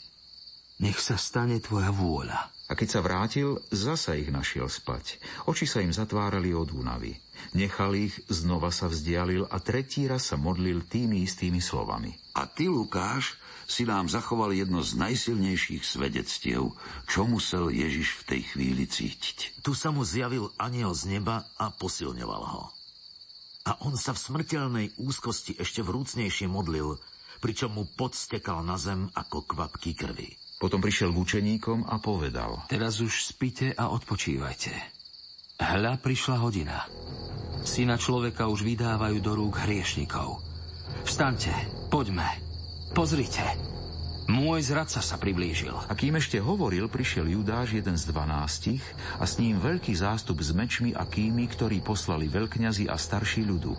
[0.84, 2.52] nech sa stane tvoja vôľa.
[2.70, 5.20] A keď sa vrátil, zasa ich našiel spať.
[5.44, 7.12] Oči sa im zatvárali od únavy.
[7.52, 12.16] Nechal ich, znova sa vzdialil a tretí raz sa modlil tými istými slovami.
[12.32, 13.36] A ty, Lukáš,
[13.72, 16.76] si nám zachoval jedno z najsilnejších svedectiev,
[17.08, 19.64] čo musel Ježiš v tej chvíli cítiť.
[19.64, 22.68] Tu sa mu zjavil aniel z neba a posilňoval ho.
[23.64, 27.00] A on sa v smrteľnej úzkosti ešte vrúcnejšie modlil,
[27.40, 30.36] pričom mu podstekal na zem ako kvapky krvi.
[30.60, 32.68] Potom prišiel k učeníkom a povedal.
[32.68, 34.70] Teraz už spite a odpočívajte.
[35.58, 36.86] Hľa prišla hodina.
[37.64, 40.42] Syna človeka už vydávajú do rúk hriešnikov.
[41.06, 41.54] Vstaňte,
[41.90, 42.51] poďme,
[42.92, 43.42] pozrite.
[44.30, 45.74] Môj zradca sa priblížil.
[45.74, 48.84] A kým ešte hovoril, prišiel Judáš, jeden z dvanástich,
[49.18, 53.74] a s ním veľký zástup s mečmi a kými, ktorí poslali veľkňazi a starší ľudu.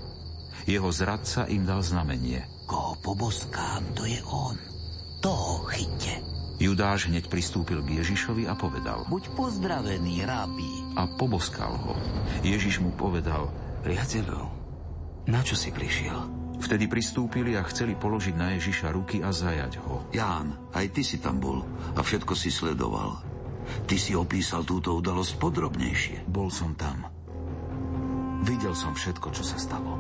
[0.68, 2.44] Jeho zradca im dal znamenie.
[2.68, 4.60] Koho poboskám, to je on.
[5.24, 6.14] Toho chyťte.
[6.60, 9.08] Judáš hneď pristúpil k Ježišovi a povedal.
[9.08, 10.96] Buď pozdravený, rabí.
[11.00, 11.96] A poboskal ho.
[12.46, 13.50] Ježiš mu povedal.
[13.84, 14.48] Priateľov,
[15.28, 16.43] na čo si prišiel?
[16.64, 20.08] Vtedy pristúpili a chceli položiť na Ježiša ruky a zajať ho.
[20.16, 21.60] Ján, aj ty si tam bol
[21.92, 23.20] a všetko si sledoval.
[23.84, 26.24] Ty si opísal túto udalosť podrobnejšie.
[26.24, 27.04] Bol som tam.
[28.48, 30.00] Videl som všetko, čo sa stalo.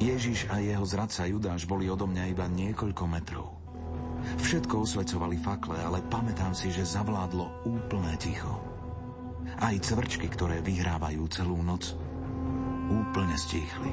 [0.00, 3.48] Ježiš a jeho zradca Judáš boli odo mňa iba niekoľko metrov.
[4.40, 8.56] Všetko osvecovali fakle, ale pamätám si, že zavládlo úplné ticho.
[9.60, 11.92] Aj cvrčky, ktoré vyhrávajú celú noc,
[12.88, 13.92] úplne stíchli.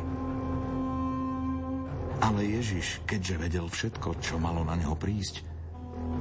[2.22, 5.42] Ale Ježiš, keďže vedel všetko, čo malo na neho prísť,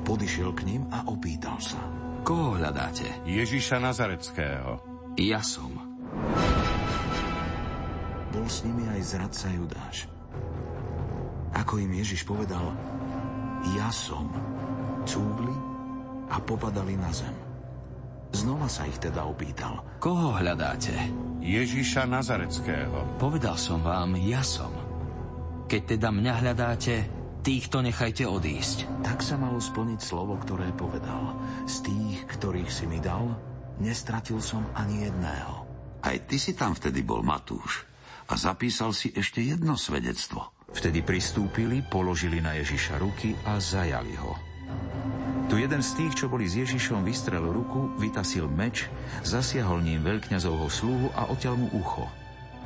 [0.08, 1.80] podišiel k ním a opýtal sa.
[2.24, 3.04] Koho hľadáte?
[3.28, 4.80] Ježiša Nazareckého.
[5.20, 5.76] Ja som.
[8.32, 10.08] Bol s nimi aj zradca Judáš.
[11.52, 12.62] Ako im Ježiš povedal,
[13.76, 14.30] ja som,
[15.04, 15.52] cúvli
[16.30, 17.34] a popadali na zem.
[18.30, 19.82] Znova sa ich teda opýtal.
[19.98, 20.94] Koho hľadáte?
[21.42, 23.18] Ježiša Nazareckého.
[23.18, 24.70] Povedal som vám, ja som.
[25.70, 27.06] Keď teda mňa hľadáte,
[27.46, 29.06] týchto nechajte odísť.
[29.06, 31.38] Tak sa malo splniť slovo, ktoré povedal.
[31.70, 33.38] Z tých, ktorých si mi dal,
[33.78, 35.62] nestratil som ani jedného.
[36.02, 37.86] Aj ty si tam vtedy bol, Matúš.
[38.26, 40.50] A zapísal si ešte jedno svedectvo.
[40.74, 44.34] Vtedy pristúpili, položili na Ježiša ruky a zajali ho.
[45.46, 48.90] Tu jeden z tých, čo boli s Ježišom, vystrel ruku, vytasil meč,
[49.22, 52.10] zasiahol ním veľkňazovho sluhu a odtiaľ mu ucho.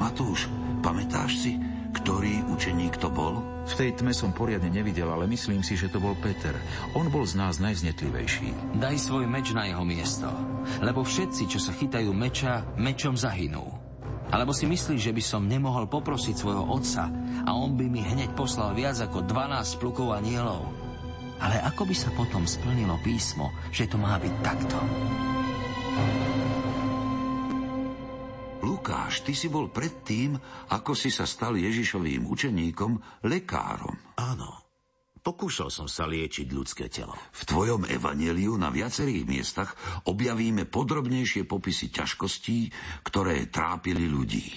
[0.00, 0.48] Matúš,
[0.80, 1.52] pamätáš si,
[1.94, 3.38] ktorý učeník to bol?
[3.64, 6.52] V tej tme som poriadne nevidel, ale myslím si, že to bol Peter.
[6.98, 8.76] On bol z nás najznetlivejší.
[8.82, 10.28] Daj svoj meč na jeho miesto,
[10.82, 13.64] lebo všetci, čo sa chytajú meča, mečom zahynú.
[14.34, 17.06] Alebo si myslíš, že by som nemohol poprosiť svojho otca
[17.46, 20.66] a on by mi hneď poslal viac ako 12 plukov a nielov?
[21.38, 24.78] Ale ako by sa potom splnilo písmo, že to má byť takto?
[28.84, 30.36] Lukáš, ty si bol predtým,
[30.68, 33.96] ako si sa stal Ježišovým učeníkom, lekárom.
[34.20, 34.60] Áno.
[35.24, 37.16] Pokúšal som sa liečiť ľudské telo.
[37.32, 39.72] V tvojom evaneliu na viacerých miestach
[40.04, 42.68] objavíme podrobnejšie popisy ťažkostí,
[43.08, 44.52] ktoré trápili ľudí.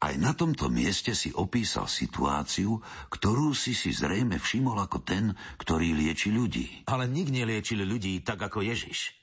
[0.00, 2.80] Aj na tomto mieste si opísal situáciu,
[3.12, 6.88] ktorú si si zrejme všimol ako ten, ktorý lieči ľudí.
[6.88, 9.19] Ale nik neliečil ľudí tak ako Ježiš.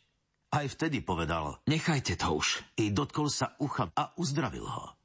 [0.47, 2.63] Aj vtedy povedal, nechajte to už.
[2.79, 4.95] I dotkol sa ucha a uzdravil ho.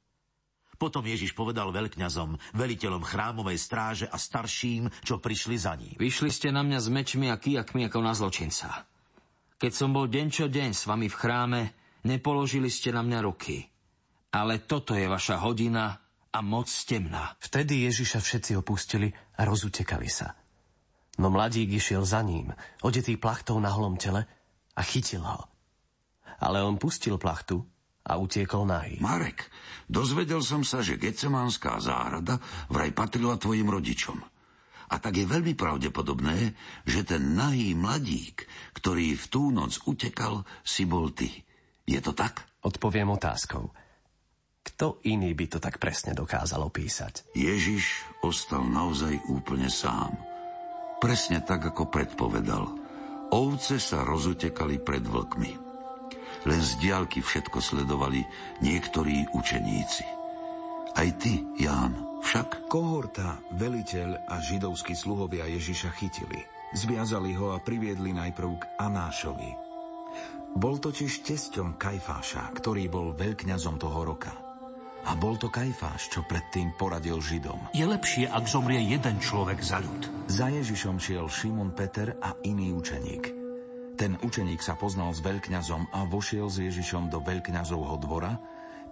[0.79, 5.95] Potom Ježiš povedal veľkňazom, veliteľom chrámovej stráže a starším, čo prišli za ním.
[5.95, 8.83] Vyšli ste na mňa s mečmi a kijakmi ako na zločinca.
[9.59, 11.61] Keď som bol deň čo deň s vami v chráme,
[12.03, 13.63] nepoložili ste na mňa ruky.
[14.35, 16.03] Ale toto je vaša hodina
[16.33, 17.37] a moc temná.
[17.39, 19.07] Vtedy Ježiša všetci opustili
[19.39, 20.35] a rozutekali sa.
[21.21, 22.51] No mladík išiel za ním,
[22.81, 24.25] odetý plachtou na holom tele,
[24.73, 25.47] a chytil ho.
[26.43, 27.63] Ale on pustil plachtu
[28.03, 28.99] a utiekol nahý.
[28.99, 29.47] Marek,
[29.87, 34.19] dozvedel som sa, že Gecemánska záhrada vraj patrila tvojim rodičom.
[34.91, 38.45] A tak je veľmi pravdepodobné, že ten nahý mladík,
[38.77, 41.31] ktorý v tú noc utekal, si bol ty.
[41.87, 42.43] Je to tak?
[42.61, 43.71] Odpoviem otázkou.
[44.63, 47.35] Kto iný by to tak presne dokázal opísať?
[47.35, 50.15] Ježiš ostal naozaj úplne sám.
[51.03, 52.82] Presne tak, ako predpovedal.
[53.33, 55.51] Ovce sa rozutekali pred vlkmi.
[56.45, 58.21] Len z diálky všetko sledovali
[58.61, 60.05] niektorí učeníci.
[60.93, 62.69] Aj ty, Ján, však?
[62.69, 66.45] Kohorta, veliteľ a židovskí sluhovia Ježiša chytili.
[66.77, 69.51] Zviazali ho a priviedli najprv k Anášovi.
[70.53, 74.42] Bol totiž tesťom Kajfáša, ktorý bol veľkňazom toho roka.
[75.03, 77.75] A bol to Kajfáš, čo predtým poradil Židom.
[77.75, 80.31] Je lepšie, ak zomrie jeden človek za ľud.
[80.31, 83.35] Za Ježišom šiel Šimon Peter a iný učeník.
[83.99, 88.33] Ten učeník sa poznal s veľkňazom a vošiel s Ježišom do veľkňazovho dvora,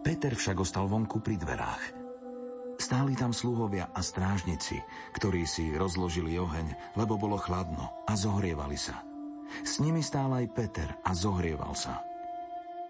[0.02, 1.84] Peter však ostal vonku pri dverách.
[2.82, 4.82] Stáli tam sluhovia a strážnici,
[5.14, 9.06] ktorí si rozložili oheň, lebo bolo chladno a zohrievali sa.
[9.62, 12.02] S nimi stál aj Peter a zohrieval sa.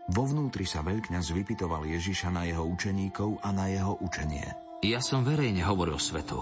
[0.10, 4.50] Vo vnútri sa veľkňaz vypitoval Ježiša na jeho učeníkov a na jeho učenie.
[4.82, 6.42] Ja som verejne hovoril svetu.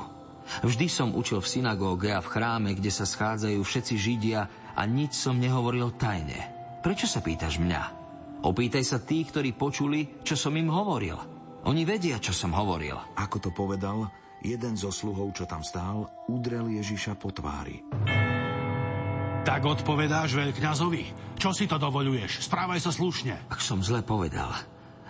[0.64, 4.42] Vždy som učil v synagóge a v chráme, kde sa schádzajú všetci Židia
[4.74, 6.40] a nič som nehovoril tajne.
[6.80, 7.82] Prečo sa pýtaš mňa?
[8.48, 11.20] Opýtaj sa tých, ktorí počuli, čo som im hovoril.
[11.68, 12.96] Oni vedia, čo som hovoril.
[13.20, 14.08] Ako to povedal,
[14.40, 17.84] jeden zo sluhov, čo tam stál, udrel Ježiša po tvári.
[19.50, 21.34] Tak odpovedáš veľkňazovi.
[21.34, 22.46] Čo si to dovoluješ?
[22.46, 23.50] Správaj sa slušne.
[23.50, 24.54] Ak som zle povedal,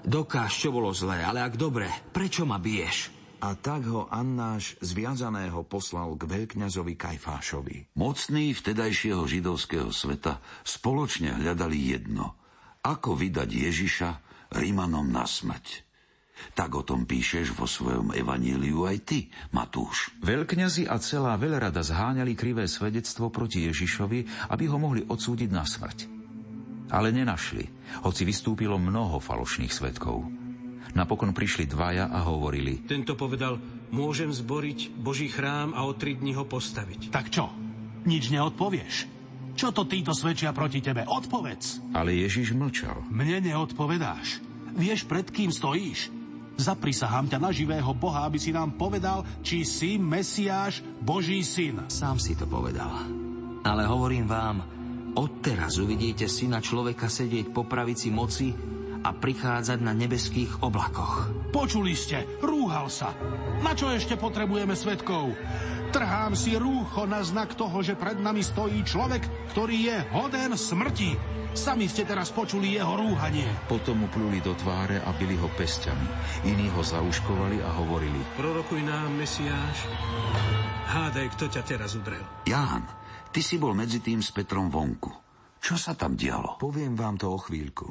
[0.08, 3.12] dokáž, čo bolo zlé, ale ak dobre, prečo ma biješ?
[3.44, 8.00] A tak ho Annáš zviazaného poslal k veľkňazovi Kajfášovi.
[8.00, 12.40] Mocní vtedajšieho židovského sveta spoločne hľadali jedno.
[12.80, 14.10] Ako vydať Ježiša
[14.56, 15.89] Rímanom na smrť.
[16.56, 19.20] Tak o tom píšeš vo svojom evaníliu aj ty,
[19.52, 20.12] Matúš.
[20.24, 26.08] Veľkňazi a celá veľrada zháňali krivé svedectvo proti Ježišovi, aby ho mohli odsúdiť na smrť.
[26.90, 27.70] Ale nenašli,
[28.02, 30.26] hoci vystúpilo mnoho falošných svetkov.
[30.98, 32.82] Napokon prišli dvaja a hovorili.
[32.90, 33.62] Tento povedal,
[33.94, 37.14] môžem zboriť Boží chrám a o tri dni ho postaviť.
[37.14, 37.46] Tak čo?
[38.10, 39.06] Nič neodpovieš?
[39.54, 41.06] Čo to títo svedčia proti tebe?
[41.06, 41.94] Odpovedz.
[41.94, 43.06] Ale Ježiš mlčal.
[43.12, 44.42] Mne neodpovedáš.
[44.74, 46.19] Vieš, pred kým stojíš?
[46.60, 51.88] Zaprisahám ťa na živého Boha, aby si nám povedal, či si Mesiáš, Boží syn.
[51.88, 52.92] Sám si to povedal.
[53.64, 54.58] Ale hovorím vám,
[55.16, 58.52] odteraz uvidíte syna človeka sedieť po pravici moci
[59.00, 61.32] a prichádzať na nebeských oblakoch.
[61.56, 63.16] Počuli ste, rúhal sa.
[63.64, 65.32] Na čo ešte potrebujeme svetkov?
[65.90, 71.18] Trhám si rúcho na znak toho, že pred nami stojí človek, ktorý je hoden smrti.
[71.58, 73.50] Sami ste teraz počuli jeho rúhanie.
[73.66, 76.06] Potom mu pluli do tváre a byli ho pestiami.
[76.46, 78.22] Iní ho zauškovali a hovorili.
[78.38, 79.90] Prorokuj nám, Mesiáš.
[80.94, 82.22] Hádaj, kto ťa teraz udrel.
[82.46, 82.86] Ján,
[83.34, 85.10] ty si bol medzi tým s Petrom vonku.
[85.58, 86.62] Čo sa tam dialo?
[86.62, 87.90] Poviem vám to o chvíľku.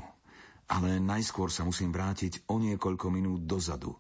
[0.71, 3.91] Ale najskôr sa musím vrátiť o niekoľko minút dozadu.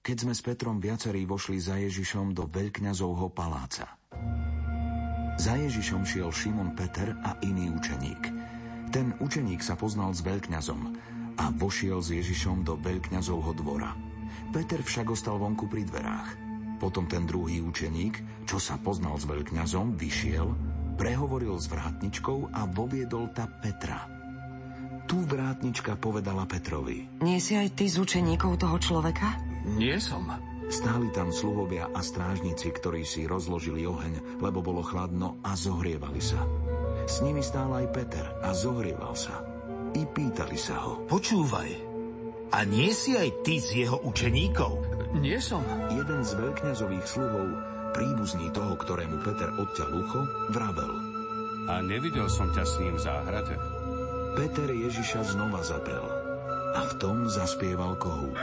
[0.00, 4.00] Keď sme s Petrom viacerí vošli za Ježišom do veľkňazovho paláca.
[5.40, 8.24] Za Ježišom šiel Šimon Peter a iný učeník–
[8.90, 10.80] ten učeník sa poznal s veľkňazom
[11.38, 13.94] a vošiel s Ježišom do veľkňazovho dvora.
[14.50, 16.34] Peter však ostal vonku pri dverách.
[16.82, 18.18] Potom ten druhý učeník,
[18.50, 20.48] čo sa poznal s veľkňazom, vyšiel,
[20.98, 24.10] prehovoril s vrátničkou a voviedol ta Petra.
[25.06, 27.22] Tu vrátnička povedala Petrovi.
[27.22, 29.49] Nie si aj ty z učeníkov toho človeka?
[29.66, 30.28] Nie som.
[30.70, 36.38] Stáli tam sluhovia a strážnici, ktorí si rozložili oheň, lebo bolo chladno a zohrievali sa.
[37.10, 39.42] S nimi stál aj Peter a zohrieval sa.
[39.98, 41.02] I pýtali sa ho.
[41.10, 41.90] Počúvaj,
[42.50, 44.82] a nie si aj ty z jeho učeníkov?
[45.22, 45.62] Nie som.
[45.90, 47.46] Jeden z veľkňazových sluhov,
[47.94, 50.20] príbuzný toho, ktorému Peter odťal ucho,
[50.50, 50.92] vravel.
[51.70, 53.54] A nevidel som ťa s ním v záhrade?
[54.34, 56.06] Peter Ježiša znova zaprel
[56.74, 58.38] a v tom zaspieval kohút.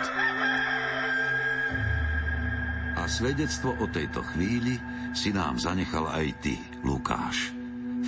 [2.98, 4.74] A svedectvo o tejto chvíli
[5.14, 7.54] si nám zanechal aj ty, Lukáš.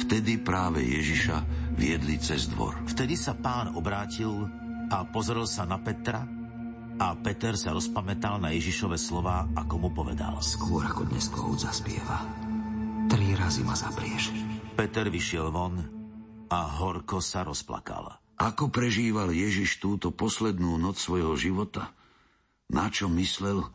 [0.06, 1.38] Vtedy práve Ježiša
[1.78, 2.74] viedli cez dvor.
[2.90, 4.50] Vtedy sa pán obrátil
[4.90, 6.26] a pozrel sa na Petra
[7.00, 10.42] a Peter sa rozpamätal na Ježišove slova, ako mu povedal.
[10.42, 12.26] Skôr ako dnes kohút zaspieva,
[13.08, 14.34] tri razy ma zaprieš.
[14.74, 15.80] Peter vyšiel von
[16.50, 18.20] a horko sa rozplakal.
[18.40, 21.92] Ako prežíval Ježiš túto poslednú noc svojho života?
[22.72, 23.68] Na čo myslel?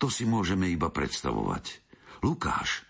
[0.00, 1.82] To si môžeme iba predstavovať.
[2.20, 2.86] Lukáš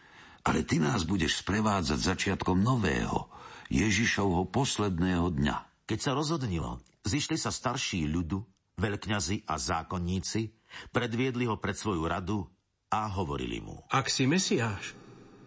[0.46, 3.26] ale ty nás budeš sprevádzať začiatkom nového,
[3.66, 5.56] Ježišovho posledného dňa.
[5.90, 8.38] Keď sa rozhodnilo, zišli sa starší ľudu,
[8.78, 10.54] veľkňazi a zákonníci,
[10.94, 12.46] predviedli ho pred svoju radu
[12.94, 13.82] a hovorili mu.
[13.90, 14.94] Ak si Mesiáš,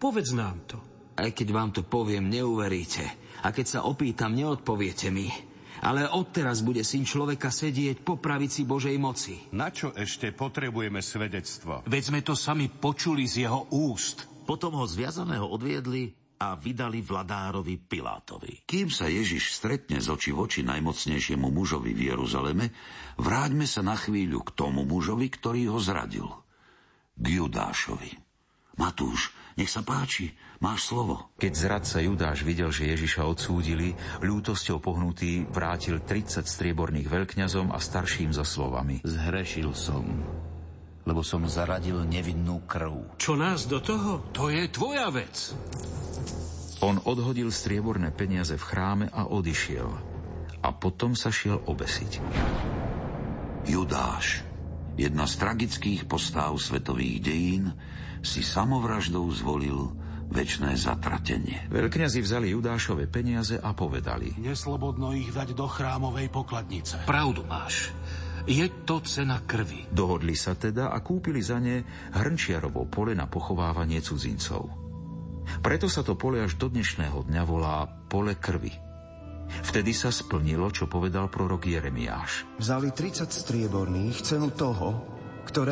[0.03, 0.77] povedz nám to.
[1.15, 3.03] Aj keď vám to poviem, neuveríte.
[3.43, 5.31] A keď sa opýtam, neodpoviete mi.
[5.79, 9.39] Ale odteraz bude syn človeka sedieť po pravici Božej moci.
[9.55, 11.87] Na čo ešte potrebujeme svedectvo?
[11.87, 14.27] Veď sme to sami počuli z jeho úst.
[14.43, 18.63] Potom ho zviazaného odviedli a vydali vladárovi Pilátovi.
[18.63, 22.71] Kým sa Ježiš stretne z oči voči najmocnejšiemu mužovi v Jeruzaleme,
[23.19, 26.27] vráťme sa na chvíľu k tomu mužovi, ktorý ho zradil.
[27.19, 28.15] K Judášovi.
[28.79, 31.31] Matúš, nech sa páči, máš slovo.
[31.39, 38.35] Keď zradca Judáš videl, že Ježiša odsúdili, ľútosťou pohnutý vrátil 30 strieborných veľkňazom a starším
[38.35, 39.01] za slovami.
[39.03, 40.05] Zhrešil som
[41.09, 43.17] lebo som zaradil nevinnú krv.
[43.17, 44.29] Čo nás do toho?
[44.29, 45.57] To je tvoja vec.
[46.85, 49.89] On odhodil strieborné peniaze v chráme a odišiel.
[50.61, 52.21] A potom sa šiel obesiť.
[53.65, 54.45] Judáš,
[55.01, 57.65] jedna z tragických postáv svetových dejín,
[58.21, 59.95] si samovraždou zvolil
[60.29, 61.67] väčšné zatratenie.
[61.73, 64.37] Veľkňazi vzali Judášove peniaze a povedali.
[64.37, 67.03] Neslobodno ich dať do chrámovej pokladnice.
[67.09, 67.89] Pravdu máš.
[68.49, 69.89] Je to cena krvi.
[69.93, 74.69] Dohodli sa teda a kúpili za ne hrnčiarovo pole na pochovávanie cudzincov.
[75.59, 78.71] Preto sa to pole až do dnešného dňa volá pole krvi.
[79.49, 82.61] Vtedy sa splnilo, čo povedal prorok Jeremiáš.
[82.61, 85.17] Vzali 30 strieborných cenu toho,
[85.49, 85.65] ktoré